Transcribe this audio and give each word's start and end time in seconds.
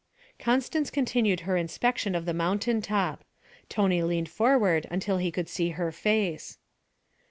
Constance 0.39 0.89
continued 0.89 1.41
her 1.41 1.55
inspection 1.55 2.15
of 2.15 2.25
the 2.25 2.33
mountain 2.33 2.81
top. 2.81 3.23
Tony 3.69 4.01
leaned 4.01 4.29
forward 4.29 4.87
until 4.89 5.17
he 5.19 5.29
could 5.29 5.47
see 5.47 5.69
her 5.77 5.91
face. 5.91 6.57